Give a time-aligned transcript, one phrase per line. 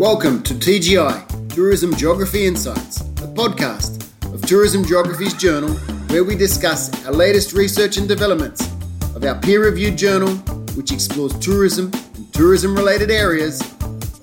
[0.00, 5.74] Welcome to TGI, Tourism Geography Insights, a podcast of Tourism Geography's journal
[6.08, 8.66] where we discuss our latest research and developments
[9.14, 10.30] of our peer reviewed journal,
[10.74, 13.62] which explores tourism and tourism related areas,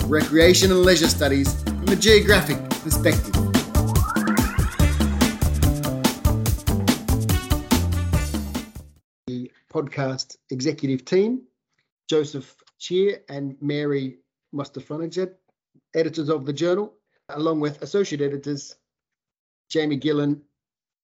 [0.05, 3.35] recreation and leisure studies from a geographic perspective.
[9.27, 11.43] The podcast executive team,
[12.09, 14.17] Joseph Cheer and Mary
[14.55, 15.35] Mostafanezhad,
[15.97, 16.93] editors of the journal,
[17.29, 18.75] along with associate editors
[19.69, 20.41] Jamie Gillen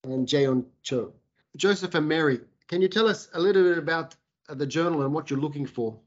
[0.04, 1.14] and Jaeyeon Choe.
[1.58, 4.16] Joseph and Mary, can you tell us a little bit about
[4.50, 6.00] uh, the journal and what you're looking for?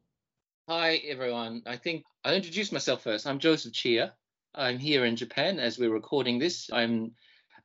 [0.68, 1.62] Hi, everyone.
[1.66, 3.26] I think I'll introduce myself first.
[3.26, 4.12] I'm Joseph Cheer.
[4.54, 6.70] I'm here in Japan as we're recording this.
[6.72, 7.12] I'm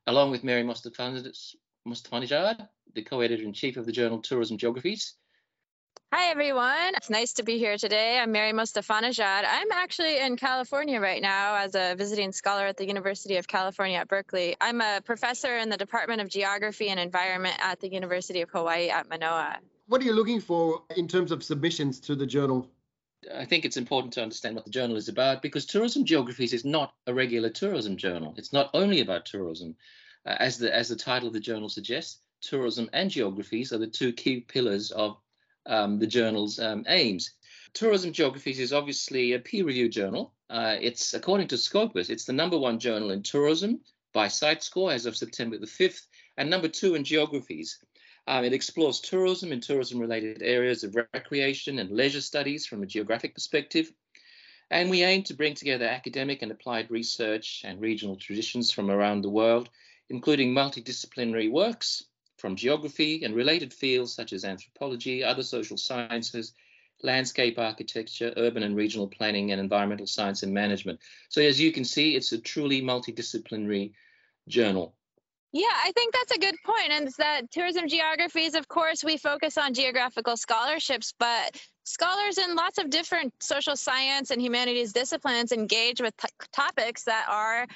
[0.06, 5.14] along with Mary Mostafanezhad, the co-editor in chief of the journal Tourism Geographies.
[6.14, 6.94] Hi, everyone.
[6.94, 8.18] It's nice to be here today.
[8.18, 9.44] I'm Mary Mostafanezhad.
[9.48, 13.96] I'm actually in California right now as a visiting scholar at the University of California
[13.96, 14.54] at Berkeley.
[14.60, 18.90] I'm a professor in the Department of Geography and Environment at the University of Hawaii
[18.90, 19.56] at Manoa.
[19.86, 22.68] What are you looking for in terms of submissions to the journal?
[23.34, 26.62] I think it's important to understand what the journal is about because Tourism Geographies is
[26.62, 28.34] not a regular tourism journal.
[28.36, 29.76] It's not only about tourism.
[30.26, 33.86] Uh, as the as the title of the journal suggests, tourism and geographies are the
[33.86, 35.16] two key pillars of
[35.66, 37.32] um, the journal's um, aims.
[37.74, 40.34] Tourism Geographies is obviously a peer-reviewed journal.
[40.50, 43.80] Uh, it's according to Scopus, it's the number one journal in tourism
[44.12, 47.78] by CiteScore as of September the 5th, and number two in geographies.
[48.26, 53.34] Um, it explores tourism and tourism-related areas of recreation and leisure studies from a geographic
[53.34, 53.90] perspective.
[54.70, 59.22] And we aim to bring together academic and applied research and regional traditions from around
[59.22, 59.70] the world,
[60.08, 62.04] including multidisciplinary works
[62.42, 66.54] from geography and related fields such as anthropology, other social sciences,
[67.00, 70.98] landscape architecture, urban and regional planning, and environmental science and management.
[71.28, 73.92] So, as you can see, it's a truly multidisciplinary
[74.48, 74.96] journal.
[75.52, 76.90] Yeah, I think that's a good point.
[76.90, 82.78] And that tourism geographies, of course, we focus on geographical scholarships, but scholars in lots
[82.78, 87.66] of different social science and humanities disciplines engage with t- topics that are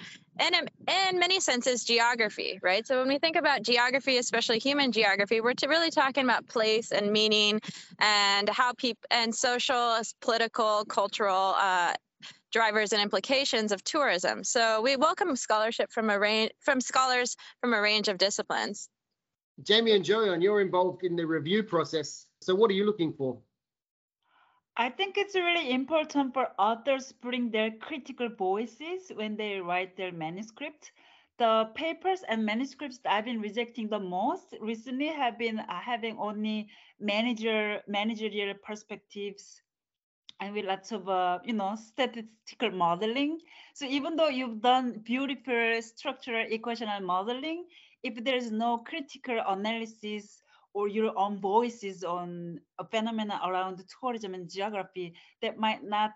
[0.41, 0.55] in,
[0.89, 5.55] in many senses geography right so when we think about geography especially human geography we're
[5.67, 7.61] really talking about place and meaning
[7.99, 11.93] and how people and social political cultural uh,
[12.56, 14.43] drivers and implications of tourism.
[14.43, 18.89] So we welcome scholarship from a range from scholars from a range of disciplines.
[19.62, 22.27] Jamie and Joanne, you're involved in the review process.
[22.41, 23.37] So what are you looking for?
[24.78, 30.12] I think it's really important for authors bring their critical voices when they write their
[30.12, 30.93] manuscript.
[31.39, 36.16] The papers and manuscripts that I've been rejecting the most recently have been uh, having
[36.19, 36.69] only
[36.99, 39.61] manager managerial perspectives
[40.41, 43.39] and with lots of uh, you know statistical modeling.
[43.75, 47.65] So even though you've done beautiful structural equational modeling,
[48.03, 50.43] if there is no critical analysis
[50.75, 56.13] or your own voices on a phenomena around tourism and geography, that might not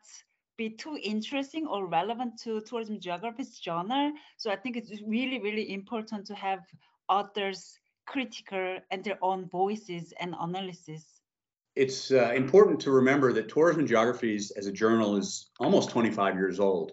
[0.59, 4.12] be too interesting or relevant to tourism geography's journal.
[4.36, 6.60] So I think it's really, really important to have
[7.09, 11.19] authors critical and their own voices and analysis
[11.80, 16.60] it's uh, important to remember that Tourism Geographies as a journal is almost 25 years
[16.60, 16.92] old.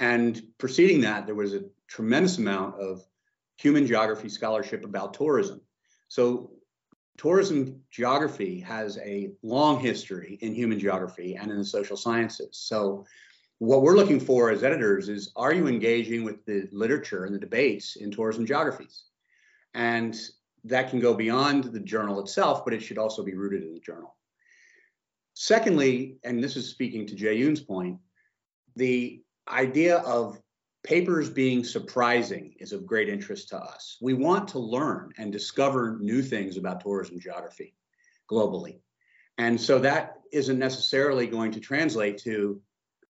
[0.00, 3.02] And preceding that, there was a tremendous amount of
[3.56, 5.62] human geography scholarship about tourism.
[6.08, 6.50] So,
[7.16, 12.50] tourism geography has a long history in human geography and in the social sciences.
[12.52, 13.06] So,
[13.60, 17.38] what we're looking for as editors is are you engaging with the literature and the
[17.38, 19.04] debates in tourism geographies?
[19.72, 20.14] And
[20.64, 23.80] that can go beyond the journal itself, but it should also be rooted in the
[23.80, 24.16] journal.
[25.40, 28.00] Secondly, and this is speaking to Jaeyeon's point,
[28.74, 30.36] the idea of
[30.82, 33.98] papers being surprising is of great interest to us.
[34.00, 37.76] We want to learn and discover new things about tourism geography
[38.28, 38.80] globally.
[39.38, 42.60] And so that isn't necessarily going to translate to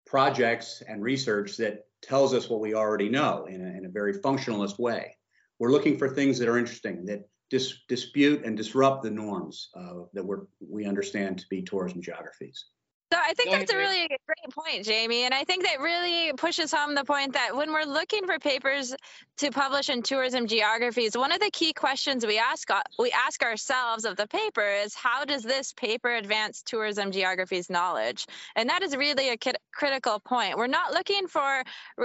[0.05, 4.15] projects and research that tells us what we already know in a, in a very
[4.15, 5.17] functionalist way.
[5.61, 10.05] We're looking for things that are interesting, that dis- dispute and disrupt the norms uh,
[10.13, 12.67] that we we understand to be tourism geographies.
[13.13, 15.23] So I think that's a really great point, Jamie.
[15.23, 18.97] And I think that really pushes home the point that when we're looking for papers
[19.37, 23.45] to publish in tourism geographies, one of the key questions we ask uh, we ask
[23.45, 28.27] ourselves of the paper is how does this paper advance tourism geographies knowledge?
[28.57, 29.37] And that is really a
[29.73, 30.57] critical point.
[30.57, 31.63] We're not looking for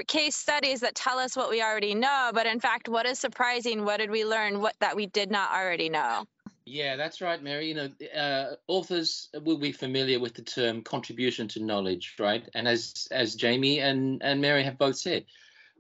[0.08, 3.86] case studies that tell us what we already know, but in fact, what is surprising?
[3.86, 4.62] What did we learn?
[4.62, 6.26] What that we did not already know?
[6.66, 7.70] Yeah, that's right, Mary.
[7.70, 12.48] You know, uh, authors will be familiar with the term contribution to knowledge, right?
[12.54, 15.26] And as as Jamie and and Mary have both said,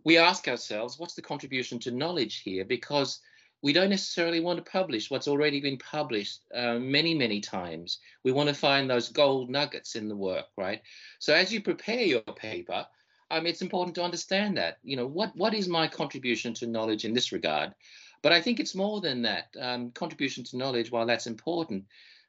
[0.04, 2.66] we ask ourselves, what's the contribution to knowledge here?
[2.66, 3.20] Because
[3.62, 8.00] we don't necessarily want to publish what's already been published uh, many, many times.
[8.24, 10.82] We want to find those gold nuggets in the work, right?
[11.20, 12.88] So as you prepare your paper,
[13.30, 14.80] um, it's important to understand that.
[14.84, 17.74] You know, what what is my contribution to knowledge in this regard?
[18.22, 19.56] But I think it's more than that.
[19.60, 21.86] Um, contribution to knowledge, while that's important,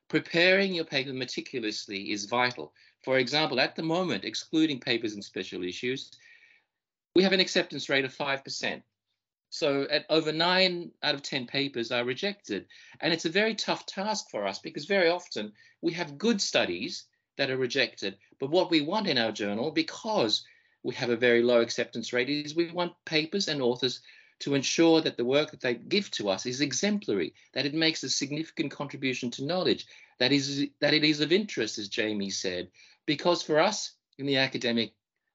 [0.08, 2.72] preparing your paper meticulously is vital.
[3.04, 6.10] For example, at the moment, excluding papers and special issues,
[7.14, 8.82] we have an acceptance rate of 5%.
[9.50, 12.66] So at over nine out of 10 papers are rejected.
[13.00, 15.52] And it's a very tough task for us because very often
[15.82, 17.04] we have good studies
[17.36, 18.16] that are rejected.
[18.40, 20.44] But what we want in our journal, because
[20.82, 24.00] we have a very low acceptance rate, is we want papers and authors
[24.42, 28.02] to ensure that the work that they give to us is exemplary, that it makes
[28.02, 29.86] a significant contribution to knowledge,
[30.18, 32.68] that is that it is of interest, as Jamie said,
[33.06, 34.92] because for us in the academic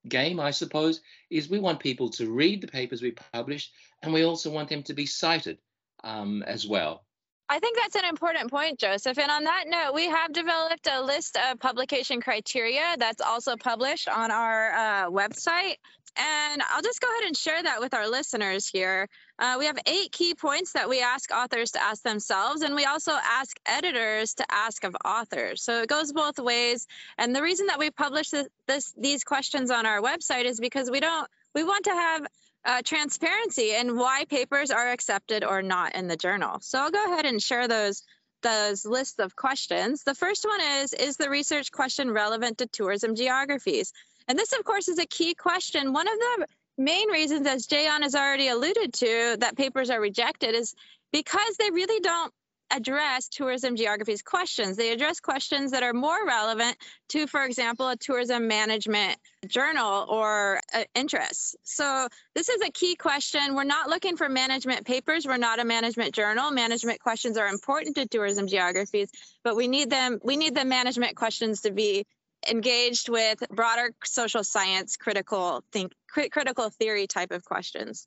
[0.07, 3.71] game, I suppose, is we want people to read the papers we publish,
[4.01, 5.57] and we also want them to be cited
[6.03, 7.03] um, as well.
[7.49, 9.17] I think that's an important point, Joseph.
[9.17, 14.09] And on that note, we have developed a list of publication criteria that's also published
[14.09, 15.75] on our uh, website.
[16.17, 19.07] And I'll just go ahead and share that with our listeners here.
[19.37, 22.85] Uh, we have eight key points that we ask authors to ask themselves, and we
[22.85, 25.61] also ask editors to ask of authors.
[25.61, 26.87] So it goes both ways.
[27.17, 30.89] And the reason that we publish this, this these questions on our website is because
[30.89, 32.27] we don't we want to have
[32.65, 36.57] uh, transparency in why papers are accepted or not in the journal.
[36.61, 38.03] So I'll go ahead and share those
[38.43, 40.03] those lists of questions.
[40.03, 43.93] The first one is Is the research question relevant to tourism geographies?
[44.27, 45.93] And this, of course, is a key question.
[45.93, 46.47] One of the
[46.77, 50.75] main reasons, as Jaeyeon has already alluded to, that papers are rejected is
[51.11, 52.33] because they really don't
[52.69, 54.75] address tourism geography's questions.
[54.75, 56.77] They address questions that are more relevant
[57.09, 61.55] to, for example, a tourism management journal or uh, interests.
[61.63, 63.55] So this is a key question.
[63.55, 65.25] We're not looking for management papers.
[65.25, 66.51] We're not a management journal.
[66.51, 69.09] Management questions are important to tourism geographies,
[69.43, 70.19] but we need them.
[70.23, 72.05] We need the management questions to be
[72.49, 78.05] engaged with broader social science critical think critical theory type of questions.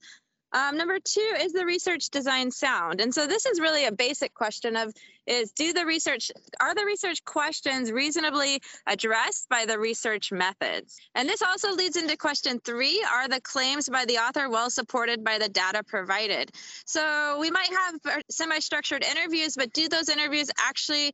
[0.53, 3.01] Um, number two is the research design sound.
[3.01, 4.93] And so this is really a basic question of
[5.27, 10.99] is do the research, are the research questions reasonably addressed by the research methods?
[11.15, 15.23] And this also leads into question three, are the claims by the author well supported
[15.23, 16.51] by the data provided?
[16.85, 21.13] So we might have semi-structured interviews, but do those interviews actually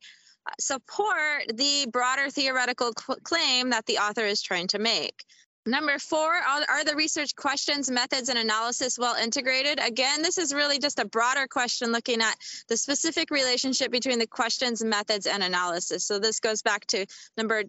[0.59, 5.23] support the broader theoretical claim that the author is trying to make.
[5.67, 9.85] Number four, are, are, the research questions, methods, and analysis well integrated?
[9.85, 12.37] Again, this is really just a broader question looking at
[12.69, 16.05] the specific relationship between the questions, methods, and analysis.
[16.05, 17.05] So this goes back to
[17.35, 17.63] number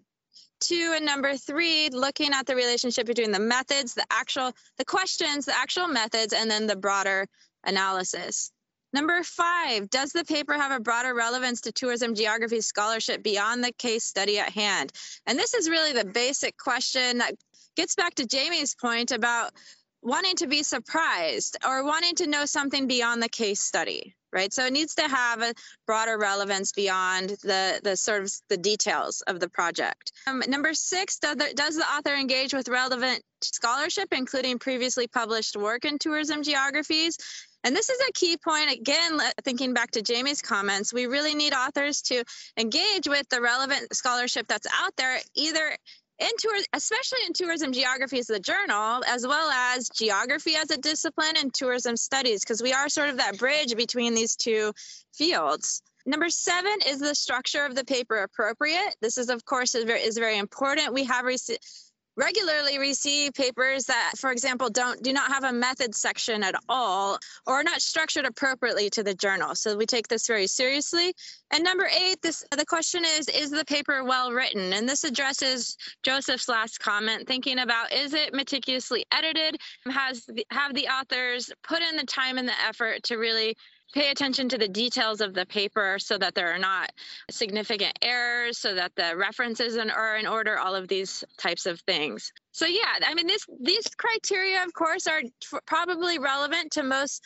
[0.61, 5.45] two and number three, looking at the relationship between the methods, the actual, the questions,
[5.45, 7.27] the actual methods, and then the broader
[7.65, 8.49] analysis.
[8.91, 13.71] Number five, does the paper have a broader relevance to tourism geography scholarship beyond the
[13.71, 14.91] case study at hand?
[15.27, 17.35] And this is really the basic question that
[17.75, 19.51] gets back to Jamie's point about
[20.01, 24.65] wanting to be surprised or wanting to know something beyond the case study right so
[24.65, 25.53] it needs to have a
[25.85, 31.17] broader relevance beyond the the sort of the details of the project um, number six
[31.19, 36.43] does the, does the author engage with relevant scholarship including previously published work in tourism
[36.43, 37.17] geographies
[37.63, 38.71] and this is a key point.
[38.71, 42.23] Again, thinking back to Jamie's comments, we really need authors to
[42.57, 45.75] engage with the relevant scholarship that's out there, either
[46.19, 50.77] in tour, especially in tourism geography as the journal, as well as geography as a
[50.77, 54.73] discipline and tourism studies, because we are sort of that bridge between these two
[55.13, 55.81] fields.
[56.05, 58.95] Number seven is the structure of the paper appropriate.
[59.01, 60.93] This is, of course, is very, is very important.
[60.93, 61.59] We have received
[62.19, 67.17] regularly receive papers that, for example, don't do not have a method section at all
[67.47, 69.55] or are not structured appropriately to the journal.
[69.55, 71.13] So we take this very seriously.
[71.51, 74.73] And number eight, this the question is, is the paper well written?
[74.73, 79.57] And this addresses Joseph's last comment, thinking about is it meticulously edited?
[79.89, 83.55] Has have the authors put in the time and the effort to really
[83.93, 86.91] pay attention to the details of the paper so that there are not
[87.29, 92.31] significant errors, so that the references are in order, all of these types of things.
[92.51, 95.21] So yeah, I mean, this, these criteria, of course, are
[95.65, 97.23] probably relevant to most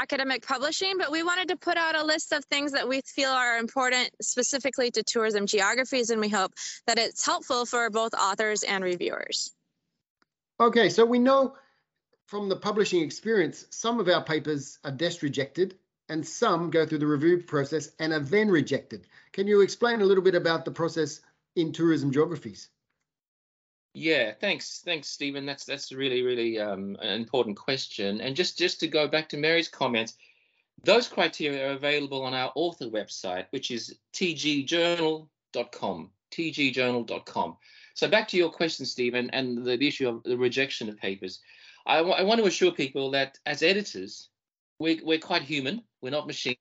[0.00, 3.30] academic publishing, but we wanted to put out a list of things that we feel
[3.30, 6.52] are important specifically to tourism geographies, and we hope
[6.86, 9.52] that it's helpful for both authors and reviewers.
[10.60, 11.54] Okay, so we know
[12.26, 15.74] from the publishing experience, some of our papers are desk rejected
[16.08, 19.06] and some go through the review process and are then rejected.
[19.32, 21.20] Can you explain a little bit about the process
[21.56, 22.68] in tourism geographies?
[23.94, 25.46] Yeah, thanks, thanks, Stephen.
[25.46, 28.20] That's that's really really um, an important question.
[28.20, 30.14] And just just to go back to Mary's comments,
[30.82, 36.10] those criteria are available on our author website, which is tgjournal.com.
[36.32, 37.56] tgjournal.com.
[37.94, 41.40] So back to your question, Stephen, and the, the issue of the rejection of papers.
[41.86, 44.30] I, I want to assure people that as editors,
[44.78, 45.82] we, we're quite human.
[46.00, 46.58] We're not machines.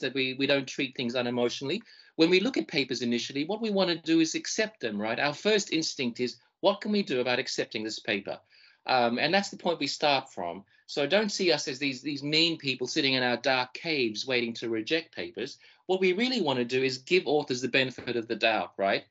[0.00, 1.80] That we we don't treat things unemotionally.
[2.14, 5.18] When we look at papers initially, what we want to do is accept them, right?
[5.18, 8.38] Our first instinct is, what can we do about accepting this paper?
[8.86, 10.64] Um, and that's the point we start from.
[10.86, 14.52] So don't see us as these these mean people sitting in our dark caves waiting
[14.54, 15.58] to reject papers.
[15.86, 19.04] What we really want to do is give authors the benefit of the doubt, right?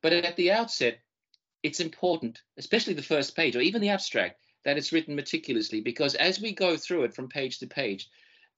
[0.00, 1.00] But at the outset,
[1.62, 6.14] it's important, especially the first page or even the abstract, that it's written meticulously because
[6.14, 8.08] as we go through it from page to page,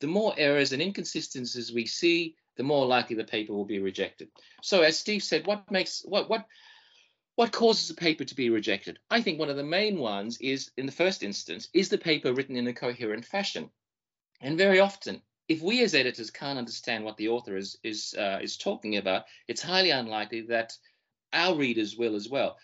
[0.01, 4.29] the more errors and inconsistencies we see, the more likely the paper will be rejected.
[4.63, 6.47] So as Steve said, what makes what what
[7.35, 8.99] what causes a paper to be rejected?
[9.11, 12.33] I think one of the main ones is, in the first instance, is the paper
[12.33, 13.71] written in a coherent fashion?
[14.41, 18.39] And very often, if we as editors can't understand what the author is is uh,
[18.43, 20.77] is talking about, it's highly unlikely that
[21.33, 22.57] our readers will as well.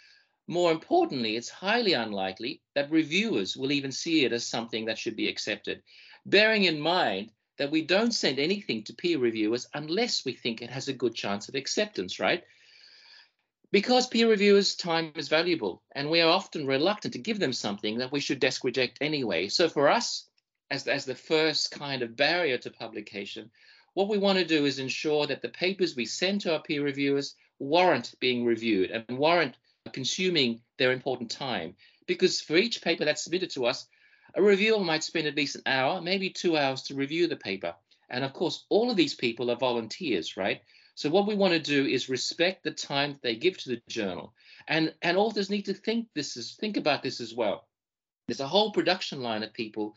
[0.49, 5.16] More importantly, it's highly unlikely that reviewers will even see it as something that should
[5.16, 5.82] be accepted,
[6.26, 10.70] bearing in mind that we don't send anything to peer reviewers unless we think it
[10.70, 12.42] has a good chance of acceptance, right?
[13.70, 17.99] Because peer reviewers' time is valuable, and we are often reluctant to give them something
[17.99, 19.49] that we should desk reject anyway.
[19.49, 20.28] So for us,
[20.70, 23.50] as, as the first kind of barrier to publication,
[23.94, 26.82] what we want to do is ensure that the papers we send to our peer
[26.82, 29.56] reviewers warrant being reviewed and warrant
[29.91, 31.75] consuming their important time.
[32.07, 33.87] Because for each paper that's submitted to us,
[34.35, 37.75] a reviewer might spend at least an hour, maybe two hours to review the paper.
[38.11, 40.61] And of course, all of these people are volunteers, right?
[40.95, 43.83] So what we want to do is respect the time that they give to the
[43.89, 44.35] journal.
[44.69, 47.67] And, and authors need to think this is think about this as well.
[48.27, 49.95] There's a whole production line of people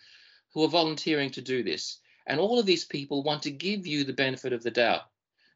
[0.53, 1.99] who are volunteering to do this.
[2.27, 5.01] And all of these people want to give you the benefit of the doubt.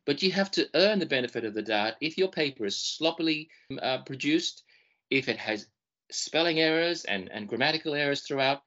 [0.09, 3.47] But you have to earn the benefit of the doubt if your paper is sloppily
[3.79, 4.63] uh, produced,
[5.11, 5.67] if it has
[6.09, 8.63] spelling errors and, and grammatical errors throughout,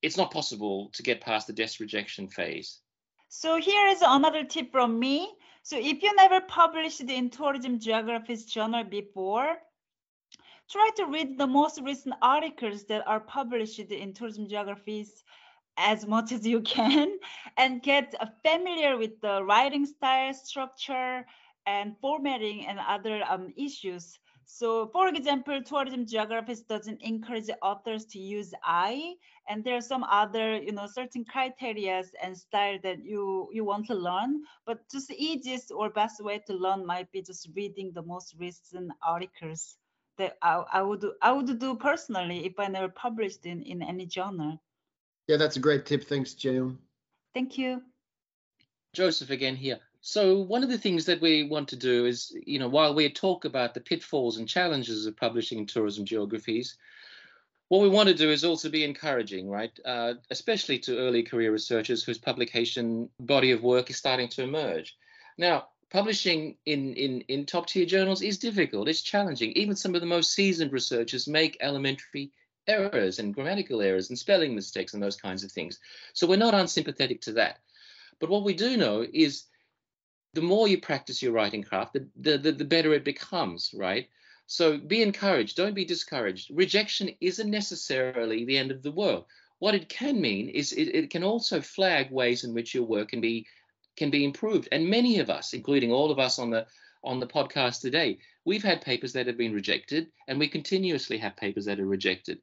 [0.00, 2.80] it's not possible to get past the desk rejection phase.
[3.28, 5.30] So here is another tip from me.
[5.64, 9.58] So if you never published in Tourism Geography's journal before,
[10.70, 15.24] try to read the most recent articles that are published in Tourism Geography's
[15.76, 17.18] as much as you can
[17.56, 21.24] and get familiar with the writing style, structure,
[21.66, 24.18] and formatting and other um, issues.
[24.44, 29.14] So for example, tourism geographies doesn't encourage authors to use I,
[29.48, 33.86] and there are some other, you know, certain criteria and style that you, you want
[33.86, 38.02] to learn, but just easiest or best way to learn might be just reading the
[38.02, 39.76] most recent articles
[40.18, 44.06] that I, I would I would do personally if I never published in, in any
[44.06, 44.60] journal.
[45.28, 46.04] Yeah, that's a great tip.
[46.04, 46.78] Thanks, Jim.
[47.34, 47.82] Thank you.
[48.92, 49.78] Joseph again here.
[50.00, 53.08] So one of the things that we want to do is, you know, while we
[53.10, 56.76] talk about the pitfalls and challenges of publishing tourism geographies,
[57.68, 59.70] what we want to do is also be encouraging, right?
[59.84, 64.96] Uh, especially to early career researchers whose publication body of work is starting to emerge.
[65.38, 69.52] Now, publishing in, in, in top tier journals is difficult, it's challenging.
[69.52, 72.32] Even some of the most seasoned researchers make elementary
[72.66, 75.78] errors and grammatical errors and spelling mistakes and those kinds of things.
[76.12, 77.58] So we're not unsympathetic to that.
[78.18, 79.44] But what we do know is
[80.34, 84.08] the more you practice your writing craft, the, the, the, the better it becomes, right?
[84.46, 86.50] So be encouraged, don't be discouraged.
[86.52, 89.26] Rejection isn't necessarily the end of the world.
[89.58, 93.10] What it can mean is it, it can also flag ways in which your work
[93.10, 93.46] can be
[93.96, 94.68] can be improved.
[94.72, 96.66] And many of us, including all of us on the
[97.02, 101.36] on the podcast today, we've had papers that have been rejected, and we continuously have
[101.36, 102.40] papers that are rejected.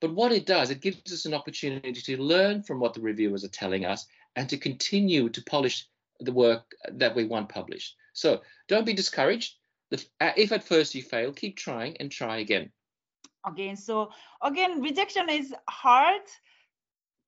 [0.00, 3.44] But what it does, it gives us an opportunity to learn from what the reviewers
[3.44, 5.88] are telling us and to continue to polish
[6.20, 7.96] the work that we want published.
[8.12, 9.54] So don't be discouraged.
[9.92, 12.70] Uh, if at first you fail, keep trying and try again.
[13.46, 14.10] Again, so
[14.42, 16.22] again, rejection is hard,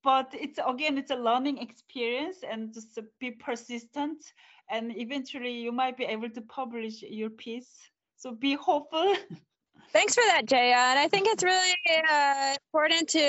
[0.02, 4.24] but it's again, it's a learning experience and just be persistent
[4.70, 7.90] and eventually you might be able to publish your piece.
[8.16, 9.14] So be hopeful.
[9.90, 10.90] Thanks for that, Jaya.
[10.90, 11.74] And I think it's really
[12.10, 13.20] uh, important to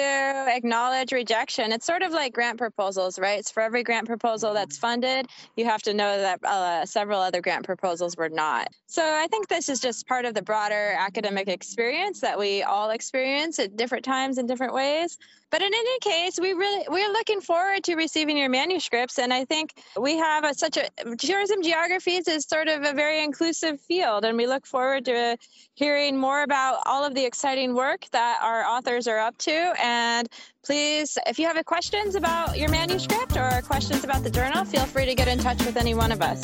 [0.56, 1.72] acknowledge rejection.
[1.72, 3.40] It's sort of like grant proposals, right?
[3.40, 7.42] It's for every grant proposal that's funded, you have to know that uh, several other
[7.42, 8.68] grant proposals were not.
[8.88, 12.90] So I think this is just part of the broader academic experience that we all
[12.90, 15.18] experience at different times in different ways.
[15.52, 19.46] But in any case, we really we're looking forward to receiving your manuscripts, and I
[19.46, 24.26] think we have a, such a tourism geographies is sort of a very inclusive field,
[24.26, 25.38] and we look forward to
[25.74, 29.72] hearing more about all of the exciting work that our authors are up to.
[29.80, 30.28] And
[30.64, 35.06] please, if you have questions about your manuscript or questions about the journal, feel free
[35.06, 36.42] to get in touch with any one of us.